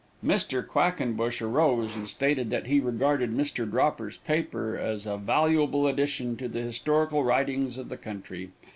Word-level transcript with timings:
Mr. 0.25 0.67
Quackenbush 0.67 1.43
arose, 1.43 1.95
and 1.95 2.09
stated 2.09 2.49
that 2.49 2.65
he 2.65 2.79
regarded 2.79 3.29
Mr. 3.37 3.69
Dropper's 3.69 4.17
paper 4.17 4.75
as 4.75 5.05
a 5.05 5.15
valuable 5.15 5.85
addition 5.85 6.35
to 6.37 6.47
the 6.47 6.61
historical 6.63 7.23
writings 7.23 7.77
of 7.77 7.87
the 7.89 7.97
country. 7.97 8.49